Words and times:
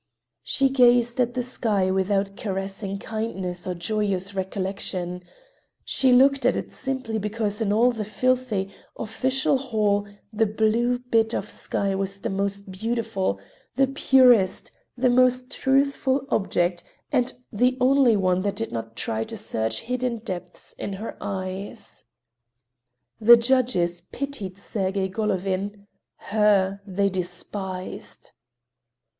She 0.41 0.67
gazed 0.69 1.19
at 1.19 1.35
the 1.35 1.43
sky 1.43 1.91
without 1.91 2.35
caressing 2.35 2.97
kindness 2.97 3.67
or 3.67 3.75
joyous 3.75 4.33
recollections—she 4.33 6.11
looked 6.11 6.43
at 6.43 6.55
it 6.55 6.71
simply 6.71 7.19
because 7.19 7.61
in 7.61 7.71
all 7.71 7.91
the 7.91 8.03
filthy, 8.03 8.71
official 8.97 9.59
hall 9.59 10.07
the 10.33 10.47
blue 10.47 10.97
bit 10.97 11.35
of 11.35 11.47
sky 11.51 11.93
was 11.93 12.19
the 12.19 12.31
most 12.31 12.71
beautiful, 12.71 13.39
the 13.75 13.85
purest, 13.85 14.71
the 14.97 15.07
most 15.11 15.51
truthful 15.51 16.25
object, 16.31 16.83
and 17.11 17.35
the 17.53 17.77
only 17.79 18.17
one 18.17 18.41
that 18.41 18.55
did 18.55 18.71
not 18.71 18.95
try 18.95 19.23
to 19.25 19.37
search 19.37 19.81
hidden 19.81 20.17
depths 20.17 20.73
in 20.79 20.93
her 20.93 21.15
eyes. 21.21 22.05
The 23.19 23.37
judges 23.37 24.01
pitied 24.01 24.57
Sergey 24.57 25.09
Golovin; 25.09 25.85
her 26.33 26.81
they 26.87 27.09
despised. 27.09 28.31